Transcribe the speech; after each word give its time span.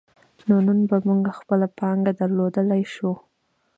نو 0.47 0.55
نن 0.67 0.79
به 0.89 0.97
موږ 1.07 1.25
خپله 1.39 1.67
پانګه 1.77 2.11
درلودلای 2.19 2.83
شو. 2.93 3.11